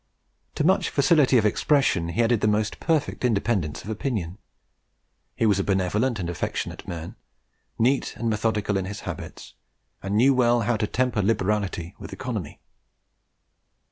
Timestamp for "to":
0.55-0.63, 10.75-10.87